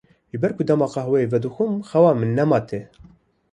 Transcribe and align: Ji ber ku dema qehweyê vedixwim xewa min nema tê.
Ji 0.31 0.37
ber 0.41 0.51
ku 0.55 0.61
dema 0.67 0.87
qehweyê 0.93 1.27
vedixwim 1.33 1.73
xewa 1.89 2.11
min 2.19 2.31
nema 2.37 2.59
tê. 2.69 2.81